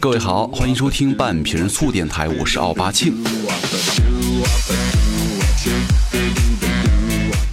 [0.00, 3.14] 各位好，欢迎收听半瓶醋电台，我是奥巴庆。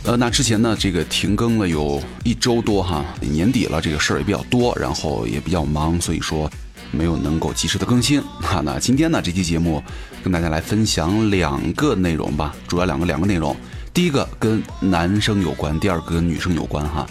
[0.03, 6.49] 呃，那之前呢，这个停更了有一周多哈，年底了，这个事儿也比较多，然后也比较忙，所以说
[6.89, 8.19] 没有能够及时的更新。
[8.41, 9.83] 哈，那今天呢，这期节目
[10.23, 13.55] 跟大家来分享两个内容吧，主要两个两个内容，
[13.93, 17.05] 第一个跟男生有关，第二个跟女生有关哈。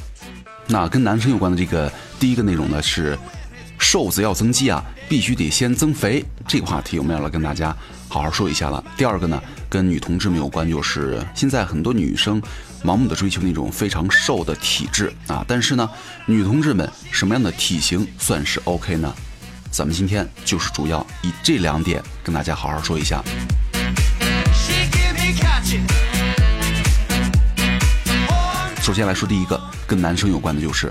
[0.67, 3.19] 那跟男生有关的这个第一个内容呢是，
[3.79, 6.25] 瘦子要增肌啊，必须得先增肥。
[6.49, 7.77] 这个话题我们要来跟大家
[8.09, 8.83] 好好说一下了。
[8.97, 12.41] 第二个呢，跟女同志们有关，就是现在很多女生
[12.83, 15.45] 盲目的追求那种非常瘦的体质啊。
[15.47, 15.89] 但是呢，
[16.27, 19.15] 女同志们什么样的体型算是 OK 呢？
[19.71, 23.23] 咱们今天就是主要以这两点跟大家好好说一下。
[28.95, 30.89] 首先来说第一个跟男生有关的就是，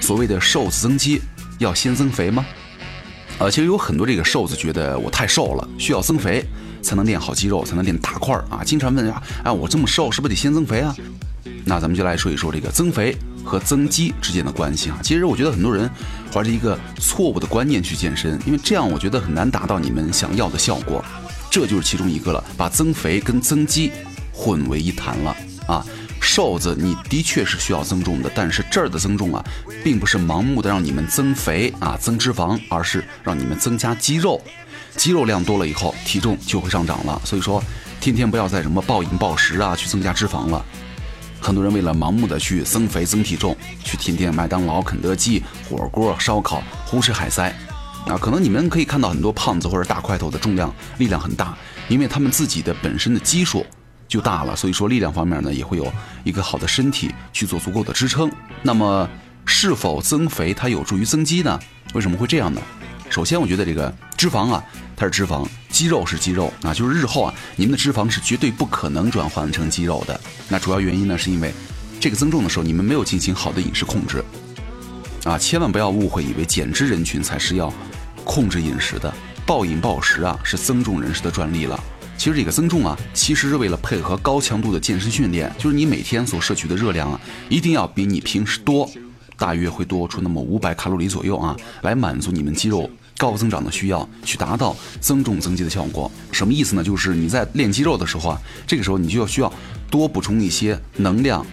[0.00, 1.22] 所谓的瘦子增肌
[1.60, 2.44] 要先增肥吗？
[3.38, 6.44] 呃，其实有很多这个瘦子觉得我太瘦了，需要增肥
[6.82, 8.64] 才能练好肌肉，才能练大块儿啊。
[8.64, 10.92] 经常问啊，啊我这么瘦是不是得先增肥啊？
[11.64, 14.98] 那咱们就来说一说这个增肥和增肌之间的关系啊。
[15.00, 15.88] 其实我觉得很多人
[16.34, 21.00] 怀着一个错误的观念去健身，因为这样我觉得很难达到你们想要的效果。
[21.48, 23.92] 这就是其中一个了，把增肥跟增肌
[24.32, 25.36] 混为一谈了
[25.68, 25.86] 啊。
[26.26, 29.42] 瘦子，你的确是需要增重的，但是这儿的增重啊，
[29.84, 34.42] 并不是盲目的让你们增肥啊、增脂肪，而是让你们增加肌肉。
[34.96, 37.20] 肌肉量多了以后，体重就会上涨了。
[37.24, 37.62] 所以说，
[38.00, 40.64] 天天不要再什么暴饮暴食啊，去增加脂肪了。
[41.40, 47.54] 很多人为了盲目的去增肥、增体重，去天天麦当劳、肯德基、火锅、烧烤，胡吃海塞。
[48.06, 51.56] 啊，可能你们可以看到很多胖子或者大块头的重量力量很大，
[51.88, 53.64] 因为他们自己的本身的基数。
[54.08, 55.92] 就大了，所以说力量方面呢，也会有
[56.24, 58.30] 一个好的身体去做足够的支撑。
[58.62, 59.08] 那么，
[59.44, 61.58] 是否增肥它有助于增肌呢？
[61.94, 62.60] 为什么会这样呢？
[63.08, 64.62] 首先，我觉得这个脂肪啊，
[64.96, 70.20] 它是脂肪，肌肉是肌肉啊，就是日后啊，你们的脂肪是绝对不可能转换成肌肉的。
[70.48, 71.52] 那主要原因呢，是因为
[72.00, 74.24] 这个增重的时候，你们没有进行好的饮食控制
[75.24, 77.72] 啊，千万不要误会，以为减脂人群才是要
[78.24, 79.12] 控制饮食的，
[79.46, 81.78] 暴饮暴食啊，是增重人士的专利了。
[82.18, 88.90] 其实这个增重啊，其实是为了配合高强度的健身训练，就是你每天所摄取的热量啊，一定要比你平时多，
[89.36, 96.10] 大约会多出那么五百卡路里左右啊，来满足你们肌肉高增长的需要，去达到增重增肌的效果。
[96.32, 96.82] 什么意思呢？
[96.82, 99.52] 就是你在练肌肉的时候啊，这个时候你就要需要
[99.90, 101.46] 多补充一些能量，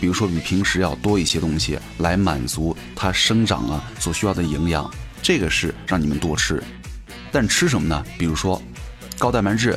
[0.00, 4.88] 比如说比平时要多一些东西，来满足它生长啊所需要的营养。
[5.20, 6.62] 这个是让你们多吃，
[7.32, 8.04] 但吃什么呢？
[8.16, 8.62] 比如说
[9.18, 9.76] 高蛋白质。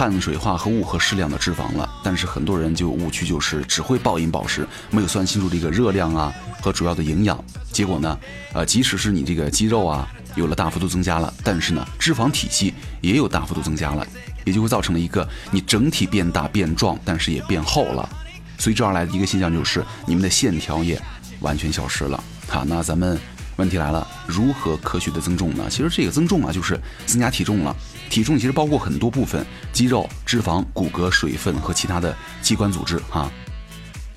[0.00, 8.18] 碳水化合物和适量的脂肪了，但是很多人就误区就是只会暴饮暴食，没有算清楚这个热量啊和主要的营养，结果呢，
[8.54, 12.72] 呃，即使是你这个肌肉啊有了大幅度增加了，但是呢，脂肪体系
[13.02, 14.06] 也有大幅度增加了，
[14.46, 18.08] 也就会造成了一个你整体变大变壮，但是也变厚了，
[18.56, 20.98] 所以这样来的一个现象就是你们的线条也
[21.40, 22.24] 完全消失了。
[22.48, 23.20] 好，那咱们。
[23.60, 25.66] 问题来了，如何科学的增重呢？
[25.68, 27.76] 其实这个增重啊，就是增加体重了。
[28.08, 33.30] 体重其实包括很多部分，肌肉、脂肪、骨骼、水分和其他的器官组织哈。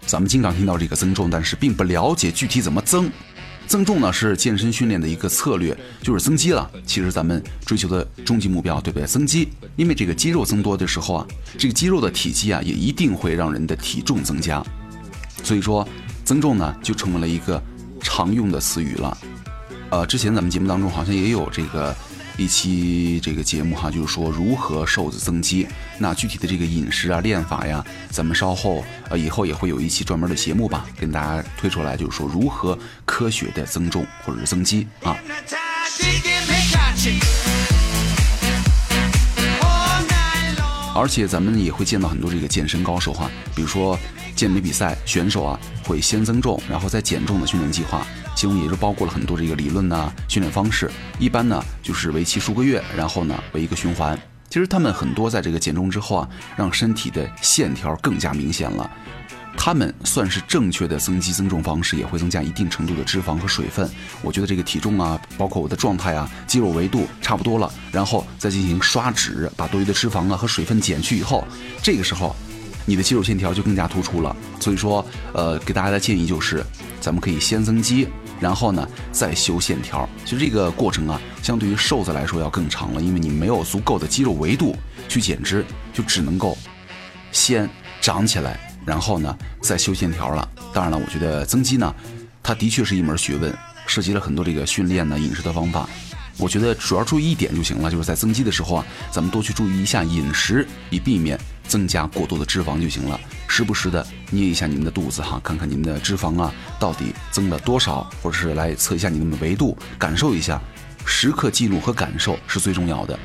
[0.06, 3.12] 咱们经常听到这个增重，但是并不了解具体怎么增。
[3.68, 6.70] 增重呢是健身训练的一个策略，就是增肌了。
[6.86, 9.08] 其实咱们追求的终极目标，对不对？
[9.08, 11.28] 增肌，因为这个肌肉增多的时候啊，
[11.58, 14.64] 这个肌肉的体积啊，也一定会让人的体重增加。
[15.44, 15.88] 所以说，
[16.26, 17.62] 增重呢就成为了一个
[18.02, 19.18] 常用的词语了。
[19.94, 21.96] 呃，之前咱们节目当中好像也有这个
[22.36, 25.68] 一期这个节目哈，就是说如何瘦子增肌。
[26.00, 35.16] 那具体的这个饮食啊、练法呀，咱们稍后呃以后也会有一期专门的节目吧，跟大家推出来，就是说如何科学的增重或者是增肌啊。
[40.96, 43.98] 而且咱们也会见到很多这个健身高手哈，比如说
[44.36, 48.06] 健美比赛选手啊，会先增重，然后再减重的训练计划。
[48.36, 54.18] 其中也是包括了很多这个理论呐，训练方式，一般呢就是为期数个月，然后呢为一个循环。
[54.50, 58.90] 其实他们很多在这个减重之后啊，让身体的线条更加明显了。
[59.58, 63.90] 他们算是正确的增肌增重方式，也会增加一定程度的脂肪和水分。
[64.22, 71.46] 我觉得这个体重啊，包括我的状态啊，肌肉维度差不多了，然后再进行刷脂，把多余的脂肪啊和水分减去以后，
[71.82, 72.36] 这个时候。
[72.86, 76.62] 你的肌肉线条就更加突出了，所以说，呃，给大家的建议就是，
[77.00, 78.06] 咱们可以先增肌，
[78.42, 80.06] 然后呢再修线条。
[80.26, 84.76] 其实这个过程啊，相对于瘦子来说要更长了，因为你没有足够的肌肉维度
[85.08, 86.58] 去减脂，就只能够
[87.32, 87.70] 先
[88.02, 90.48] 长起来，然后呢再修线条了。
[90.74, 91.94] 当然了，我觉得增肌呢，
[92.42, 93.54] 它的确是一门学问，
[93.86, 95.88] 涉及了很多这个训练呢、饮食的方法。
[96.38, 103.20] 我觉得主要注意一点就行了，就是在增肌的时候啊，咱们多去注意一下饮食，以避免增加过多的脂肪就行了。
[103.48, 110.60] 时不时的捏一下你们的肚子哈，看看你们的脂肪啊到底增了多少，或者是来测一下你们的维度，感受一下。
[111.06, 113.20] 时刻记录和感受是最重要的。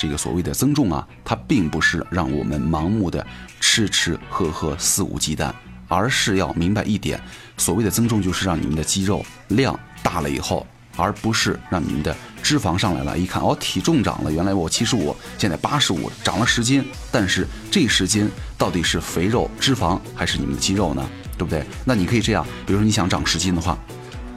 [0.00, 3.24] 这个所谓的增重啊，它并不是让我们盲目的
[3.60, 5.52] 吃吃喝喝、肆无忌惮，
[5.88, 7.20] 而是要明白一点：
[7.58, 10.66] 所谓的增重就是让你们的肌肉量大了以后，
[10.96, 13.18] 而不是让你们的脂肪上来了。
[13.18, 16.82] 一看哦，体重涨了，原来我七十五，现在八十五，涨了十斤。
[17.12, 18.26] 但是这十斤
[18.56, 21.06] 到底是肥肉、脂肪还是你们的肌肉呢？
[21.36, 21.62] 对不对？
[21.84, 23.78] 那你可以这样，比如说你想长十斤的话，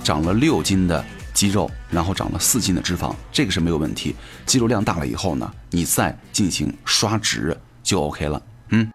[0.04, 1.06] 长了六斤的。
[1.34, 4.16] 肌肉，然后长了四斤的脂肪，这个是没有问题。
[4.46, 8.42] 肌肉量大了以后呢，你再进行刷脂就 OK 了。
[8.70, 8.88] 嗯。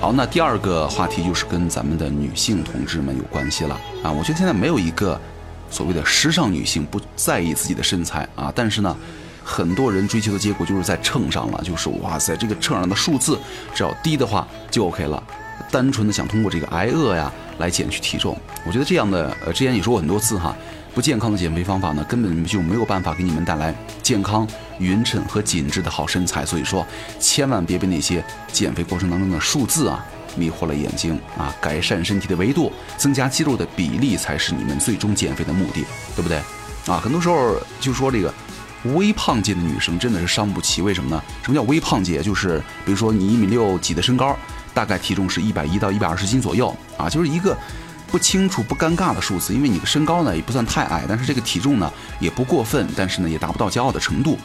[0.00, 4.12] 好，那第二个话题就是跟咱们的女性同志们有关系了啊。
[4.12, 5.18] 我觉得现在没有一个。
[5.74, 8.96] 所谓的时尚女性不在意自己的身材啊，但是呢，
[9.44, 13.36] 很多人追求的结果就是在秤上了，就是哇塞，这个秤上的数字
[13.74, 15.20] 只要低的话就 OK 了。
[15.72, 20.54] 单纯的想通过这个挨饿呀来减去体重，我觉得这样的呃，之前也说过很多次哈，
[20.94, 24.46] 不健康的减肥方法呢，根本就没有办法给你们带来健康、
[24.78, 26.46] 匀称和紧致的好身材。
[26.46, 26.86] 所以说，
[27.18, 30.06] 千万别被那些减肥过程当中的数字啊。
[30.36, 31.54] 迷惑了眼睛啊！
[31.60, 35.84] 改善身体的维度，增加肌肉的比例，才是你们最终减肥的目的，
[36.14, 36.38] 对不对？
[36.86, 38.32] 啊，很多时候就说这个
[38.94, 41.22] 微胖界的女生真的是伤不起，为什么呢？
[41.42, 42.22] 什么叫微胖界？
[42.22, 44.36] 就是比如说你一米六几的身高，
[44.74, 47.56] 大概体重是一百一到一百二十斤左右啊，就是一个
[48.08, 49.54] 不清楚、不尴尬的数字。
[49.54, 51.90] 因为你的身高呢也不算太矮，但是这个体重呢
[52.20, 54.38] 也不过分，但是呢也达不到骄傲的程度，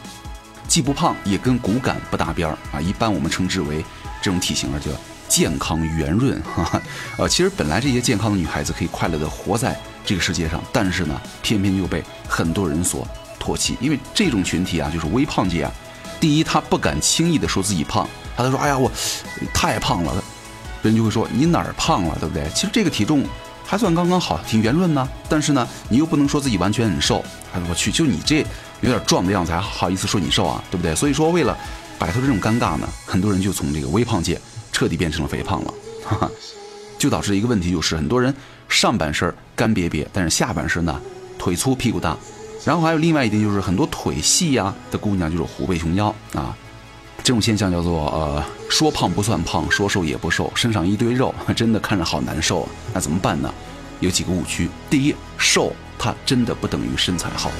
[0.66, 2.80] 既不胖也跟骨感不搭边儿啊。
[2.80, 3.84] 一般我们称之为
[4.22, 4.90] 这种体型啊叫。
[5.30, 6.82] 健康圆润， 哈哈，
[7.16, 13.06] 呃，其实本来这些健康的女孩子可以快乐的活在这个世界上，但是呢，偏偏又被很多人所
[13.40, 15.72] 唾弃，因为这种群体啊，就是微胖界啊。
[16.18, 18.06] 第一，她不敢轻易的说自己胖，
[18.36, 18.90] 她都说，哎呀，我
[19.54, 20.12] 太胖了，
[20.82, 22.46] 别人就会说你哪儿胖了，对不对？
[22.52, 23.24] 其实这个体重
[23.64, 25.08] 还算刚刚好，挺圆润呢。
[25.28, 27.24] 但是呢，你又不能说自己完全很瘦，
[27.54, 28.44] 哎，我去，就你这
[28.80, 30.94] 有点壮的样子，还好意思说你瘦啊，对不对？
[30.94, 31.56] 所以说，为了
[31.98, 34.40] 摆脱这种尴尬呢，很多人就从这个微胖界。
[34.80, 35.74] 彻底变成了肥胖了，
[36.06, 36.30] 哈哈，
[36.98, 38.34] 就导致一个问题，就是很多人
[38.66, 40.98] 上半身干瘪瘪，但是下半身呢
[41.38, 42.16] 腿粗屁股大，
[42.64, 46.56] 然后还有另外一点就是很多腿细呀的姑娘就是虎背熊腰啊，
[47.22, 53.52] 这种现象叫做呃说胖不算胖，说瘦也不瘦，身上一堆肉， 真的看着好难受啊，那怎么办呢？
[53.98, 57.52] 有几个误区，第一，瘦它真的不等于身材好。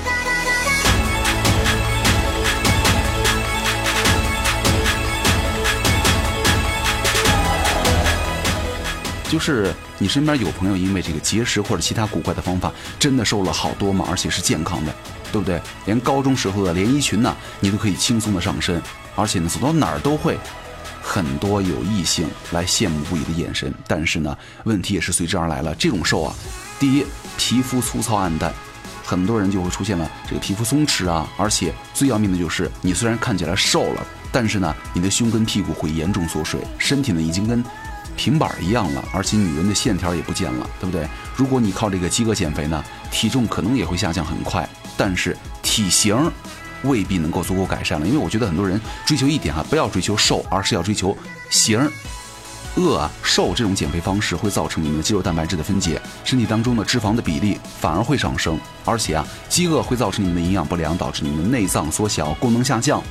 [9.30, 14.04] 就是你身边有朋友因为这个节食或者其他古怪的方法，真的瘦了好多吗？
[14.10, 14.92] 而且是健康的，
[15.30, 15.62] 对不对？
[15.86, 18.82] 连高中时候的连衣裙呢，你都可以轻松的上身，
[19.14, 20.36] 而且呢，走到哪儿都会
[21.00, 23.72] 很多有异性来羡慕不已的眼神。
[23.86, 25.72] 但是呢，问题也是随之而来了。
[25.76, 26.34] 这种瘦啊，
[26.80, 27.06] 第一，
[27.38, 28.52] 皮肤粗糙暗淡，
[29.04, 37.64] 很多人就会出现了这个皮肤松弛啊，而且最要命的就是，你虽然看起来瘦了，但是呢，你的胸跟屁股会严重缩水，身体呢已经跟。
[38.20, 41.08] 平板一样了，而且女人的线条也不见了，对不对？
[41.34, 46.30] 如果你靠这个饥饿减肥呢，体重可能也会下降很快，但是体型
[46.82, 48.06] 未必能够足够改善了。
[48.06, 51.16] 因为我觉得很多人追求一点哈，不要追求瘦，而是要追求
[51.48, 51.80] 型。
[52.76, 63.02] 饿啊，瘦这种减肥方式会造成你们的肌肉蛋白质的分解，身体当中的脂肪的比例反而会上升，而且啊，饥饿会造成你们的营养不良，导致你们的内脏缩小，功能下降，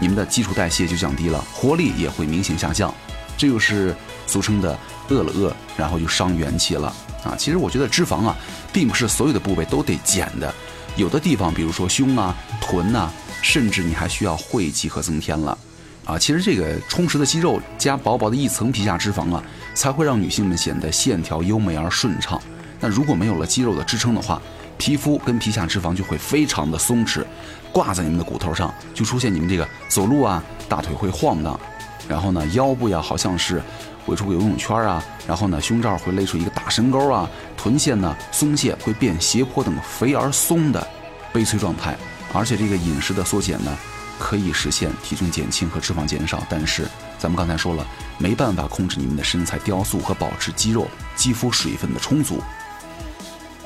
[0.00, 2.92] 你们的基础代谢就降低了，活力也会明显下降。
[3.36, 3.94] 这就是
[4.26, 6.92] 俗称的饿了饿，然后就伤元气了
[7.24, 7.34] 啊！
[7.36, 8.36] 其实我觉得脂肪啊，
[8.72, 10.54] 并不是所有的部位都得减的，
[10.96, 13.10] 有的地方，比如说胸啊、臀呐，
[13.42, 15.56] 甚至你还需要汇集和增添了
[16.04, 16.18] 啊！
[16.18, 19.42] 其实这个充实的肌肉加薄薄的一层皮下脂肪啊，
[19.74, 22.40] 才会让女性们显得线条优美而顺畅。
[22.80, 24.40] 那如果没有了肌肉的支撑的话，
[24.76, 27.24] 皮肤跟皮下脂肪就会非常的松弛，
[27.72, 31.58] 挂在你们的骨头上，就出现你们这个走路啊，大腿会晃荡。
[32.08, 33.62] 然后呢，腰部呀好像是
[34.06, 40.86] 围出个游泳圈啊，然后呢，胸罩会勒出一个大深沟啊，臀线呢松懈会变斜坡等肥而松的
[41.32, 41.96] 悲催状态。
[42.32, 43.76] 而且这个饮食的缩减呢，
[44.18, 46.86] 可以实现体重减轻和脂肪减少，但是
[47.18, 47.86] 咱们刚才说了，
[48.18, 52.42] 没办法控制你们的身材雕塑和保持肌肉、肌肤水分的充足。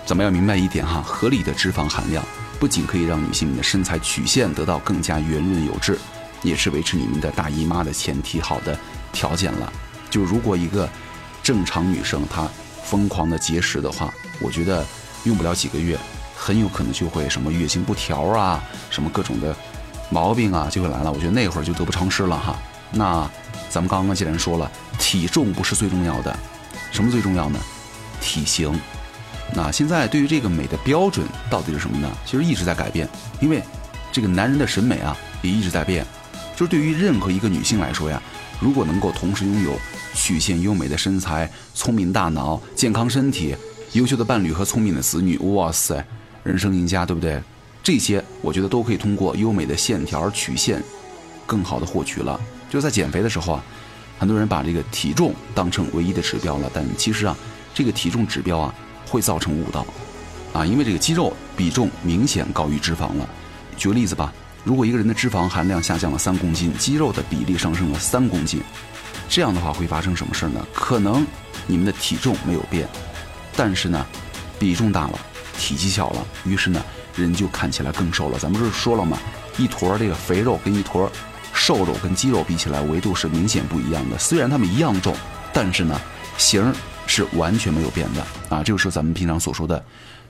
[0.04, 2.24] 咱们要明白一点哈，合理的脂肪含量
[2.60, 5.98] 不仅可以让女性们的身材曲线得到更加圆润有致，
[6.42, 8.78] 也是维持你们的大姨妈的前提好的
[9.12, 9.72] 条件了。
[10.10, 10.88] 就如果一个
[11.42, 12.48] 正常女生她
[12.84, 14.84] 疯狂的节食的话，我觉得
[15.24, 15.98] 用不了几个月，
[16.36, 19.54] 很有可能就会什么月经不调啊，什么各种的
[20.10, 21.12] 毛病啊就会来了。
[21.12, 22.58] 我觉得那会儿就得不偿失了哈。
[22.90, 23.30] 那
[23.68, 26.34] 咱们刚刚既然说了，体重不是最重要的，
[26.90, 27.58] 什么最重要呢？
[28.20, 28.78] 体型。
[29.54, 32.10] 那现在对于这个美的标准到底是什么呢？
[32.24, 33.08] 其实一直在改变，
[33.40, 33.62] 因为
[34.10, 36.06] 这个男人的审美啊也一直在变。
[36.58, 38.20] 就是对于任何一个女性来说呀，
[38.58, 39.78] 如果能够同时拥有
[40.12, 43.54] 曲线优美的身材、聪明大脑、健康身体、
[43.92, 46.04] 优秀的伴侣和聪明的子女，哇塞，
[46.42, 47.40] 人生赢家，对不对？
[47.80, 50.82] 这些我觉得都可以通过优美的线条曲线，
[51.46, 52.40] 更好的获取了。
[52.68, 53.64] 就在减肥的时候啊，
[54.18, 57.36] 很多人把这个体重当成唯一的指标了，但其实啊，
[57.72, 58.74] 这个体重指标啊。
[59.10, 59.86] 会造成误导，
[60.52, 63.26] 啊，因为这个肌肉比重明显高于脂肪了。
[63.74, 64.30] 举个例子吧，
[64.68, 68.60] 如果一个人的脂肪含量下降了三公斤，肌肉的比例上升了三公斤，
[69.26, 70.60] 这样的话会发生什么事儿呢？
[70.74, 71.26] 可能
[71.66, 72.86] 你们的体重没有变，
[73.56, 74.06] 但是呢，
[74.58, 75.18] 比重大了，
[75.56, 76.84] 体积小了，于是呢，
[77.16, 78.38] 人就看起来更瘦了。
[78.38, 79.18] 咱们不是说了吗？
[79.56, 81.10] 一坨这个肥肉跟一坨
[81.54, 84.18] 瘦肉跟肌肉比起来，维度是明显不一样的。
[84.18, 85.16] 虽然它们一样重，
[85.50, 85.98] 但是呢，
[86.36, 86.70] 型。
[87.10, 88.20] 是完全没有变的
[88.50, 88.58] 啊！
[88.58, 89.82] 这就是咱们平常所说的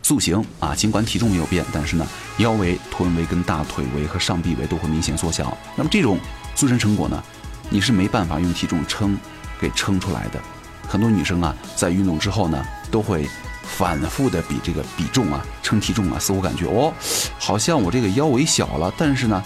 [0.08, 0.74] 塑形啊。
[0.74, 2.06] 尽管体重没有变，但是呢，
[2.38, 5.54] 腰围、臀围跟大腿围和上臂围都会明显缩小。
[5.76, 6.18] 那么这种
[6.54, 7.22] 塑身成果呢，
[7.68, 9.18] 你是没办法用体重称
[9.60, 10.40] 给称出来的。
[10.88, 13.28] 很多女生啊，在运动之后呢，都会
[13.62, 16.90] 反复的比这个比重啊，称体重啊，似乎感觉哦，
[17.38, 19.44] 好像我这个腰围小了，但是呢。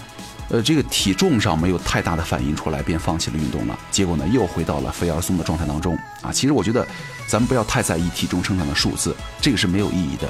[0.49, 3.79] 呃，这个体重上没有太大的反应出来，便放弃了运动了。
[3.89, 6.31] 结果呢，又回到了肥而松的状态当中啊。
[6.33, 6.85] 其实我觉得，
[7.27, 10.29] 咱们不要太在意体重称上的数字，这个是没有意义的。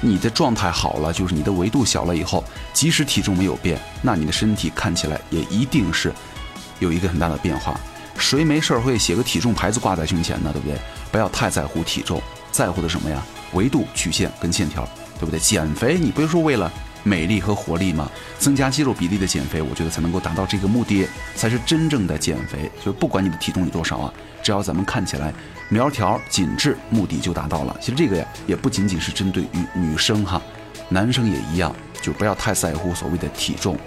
[0.00, 2.42] 你的状态好了，就是你的维度小了以后，
[2.72, 6.12] 即使体重没有变，那你的身体看起来也一定是
[6.78, 7.78] 有一个很大的变化。
[8.16, 10.50] 谁没事儿会写个体重牌子挂在胸前呢？
[10.52, 10.78] 对不对？
[11.10, 13.22] 不要太在乎体重，在乎的什么呀？
[13.52, 14.88] 维度、曲线跟线条，
[15.18, 15.38] 对不对？
[15.40, 16.70] 减肥你不是说为了？
[17.02, 22.70] 美丽和活力吗，增加肌肉比例的减肥，我觉得才能够达到这个目的，才是真正的减肥。
[22.84, 25.32] 就不管你的体重有多少啊，只要咱们看起来
[25.72, 27.76] 苗条紧致，目的就达到了。
[27.80, 30.42] 其实这个呀，也不仅仅是针对于女生哈，
[30.88, 31.72] 男生也一样，
[32.02, 33.78] 就不要太在乎所谓的体重，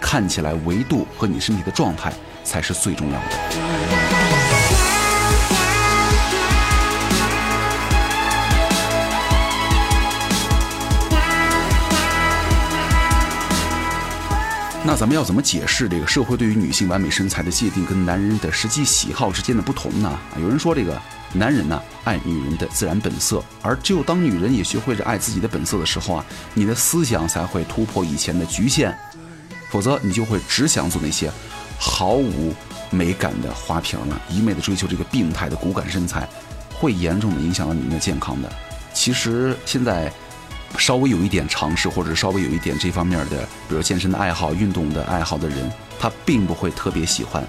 [0.00, 2.12] 看起来维度和你身体的状态
[2.44, 3.95] 才是最重要的。
[14.86, 20.16] 那咱们要怎么解释这个社会对于女性完美身材的界定跟男人的实际喜好之间的不同呢？
[20.40, 20.96] 有人说这个
[21.32, 26.24] 男人呢爱女人的自然本色，而只有当女人也学会着爱自己的本色的时候啊，
[26.54, 28.96] 你的思想才会突破以前的局限，
[29.70, 31.28] 否则你就会只想做那些
[31.80, 32.54] 毫无
[32.88, 36.28] 美感的花瓶了，一昧的追求这个病态的骨感身材，
[36.72, 38.48] 会严重的影响到你们的健康的。
[38.94, 40.12] 其实现在。
[40.78, 47.46] 稍微有一点尝试，或者稍微有一点这方面的，比如健身的爱好、运动的爱好的人，他并不会特别喜欢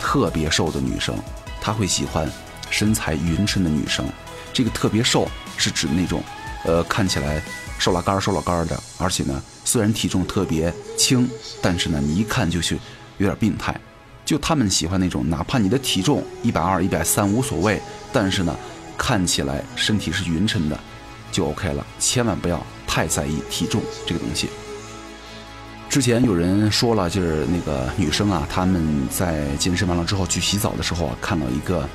[0.00, 1.16] 特别瘦的女生，
[1.60, 2.30] 他会喜欢
[2.70, 4.04] 身材匀称的女生。
[4.52, 6.22] 这个特别瘦是指那种，
[6.64, 7.42] 呃，看起来
[7.78, 11.28] 瘦了干、瘦了干的，而且呢，虽然体重特别轻，
[11.60, 12.78] 但是呢，你一看就是
[13.18, 13.78] 有点病态。
[14.24, 17.80] 就他们喜欢那种，哪怕你的体重一百二、一百三无所谓，
[18.12, 18.56] 但是呢，
[18.96, 20.78] 看起来身体是匀称的。
[21.32, 24.48] 就 OK 了，千万不要太在意体重这个东西。
[25.88, 31.86] 之前有人说了，就是那个女生啊，她们在健身完了之后去洗澡的时候啊，看到一个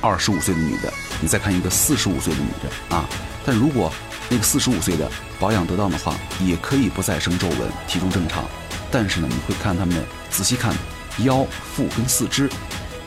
[0.00, 3.08] 二十五岁的女的，你再看一个四十五岁的女的啊。
[3.46, 3.90] 但如果
[4.28, 8.44] 那个四十五岁的保养得当的话，也可以不再生皱纹，体重正常。
[8.90, 10.74] 但是呢，你会看她们仔细看
[11.20, 12.50] 腰、腹跟四肢，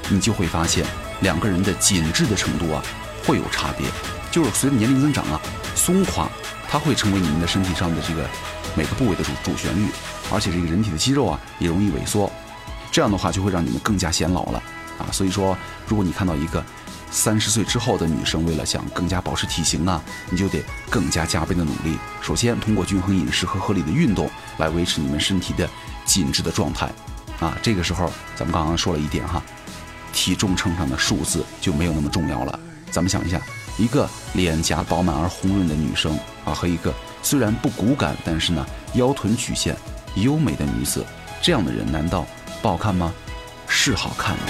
[0.10, 0.84] 你就会发现
[1.22, 2.82] 两个人的紧致的程度啊
[3.24, 3.86] 会有差别，
[4.32, 5.40] 就是随着年龄增长啊。
[5.76, 6.30] 松垮，
[6.70, 8.28] 它会成为你们的身体上的这个
[8.76, 9.88] 每个部位的主主旋律，
[10.32, 12.32] 而且这个人体的肌肉啊也容易萎缩，
[12.92, 14.62] 这样的话就会让你们更加显老了
[14.98, 15.12] 啊。
[15.12, 15.58] 所以说，
[15.88, 16.64] 如果你看到一个
[17.10, 21.98] 三十岁之后的女生，为了想更加保持体型啊，你就得更加加倍的努力。
[22.22, 25.68] 首先，通过均衡饮食和合理的运动来维持你们身体的
[26.06, 26.92] 紧致的状态
[27.40, 27.58] 啊。
[27.64, 29.42] 这个时候，咱们刚刚说了一点哈，
[30.14, 32.60] 体重秤上的数字就没有那么重要了。
[32.92, 33.42] 咱们想一下。
[33.80, 36.12] 一个脸颊饱满而红润的女生
[36.44, 36.94] 啊，和一个
[37.24, 39.74] 虽然不骨感，但是呢腰臀曲线
[40.16, 41.06] 优美的女子，
[41.42, 42.26] 这样的人难道
[42.62, 43.14] 不好看吗？
[43.70, 44.42] 是好看的。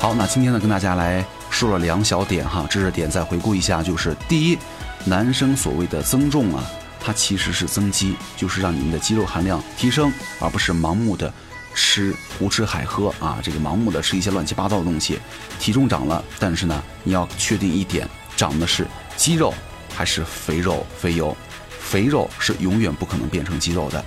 [0.00, 4.58] 好，那今天呢，跟大家来说了两小点哈，知识点再回顾一下，就是第一，
[5.04, 6.64] 男生所谓的增重啊，
[6.98, 11.30] 它其实是增肌，就是让你们的肌肉含量提升，而不是盲目的
[11.74, 15.18] 吃胡吃海喝啊，这个盲目的吃一些乱七八糟的东西，
[15.58, 18.86] 体重涨了，但是呢，你要确定一点，长的是
[19.16, 19.52] 肌肉
[19.94, 21.36] 还是肥肉、肥油，
[21.80, 24.04] 肥肉是永远不可能变成肌肉的。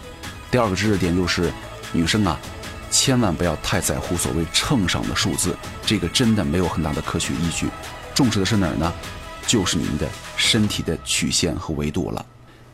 [0.49, 1.51] 第二个知识点就是，
[1.91, 2.39] 女生啊。
[2.91, 7.67] 千万不要太在乎所谓秤上的数字，这个真的没有很大的科学依据。
[8.13, 8.93] 重视的是哪儿呢？
[9.45, 10.07] 就是你们的
[10.37, 12.25] 身体的曲线和维度了。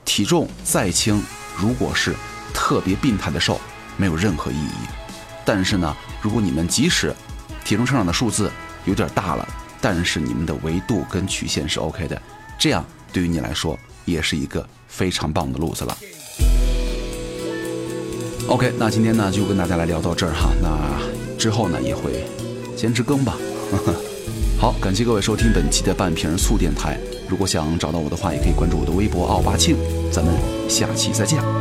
[0.06, 1.24] 体重再轻，
[1.58, 2.14] 如果是
[2.54, 3.60] 特别病态的瘦，
[4.01, 4.88] 没有任何意义。
[5.46, 7.13] 但是呢，如果你们即使
[7.63, 8.51] 体重秤上的数字
[8.86, 9.48] 有点大了，
[9.79, 12.20] 但是你们的维度跟曲线是 OK 的，
[12.58, 15.96] 这样对于你来说也是一个非常棒的路子了。
[18.48, 22.25] OK，那今天呢就跟大家来聊到这儿哈，那之后呢也会
[22.75, 23.38] 坚持更吧。
[24.60, 27.00] 好，感谢各位收听本期的半瓶醋电台。
[27.29, 29.77] 如果想找到我的话，也可以关注我的微博奥巴庆。
[30.12, 30.34] 咱们
[30.67, 31.61] 下期再见。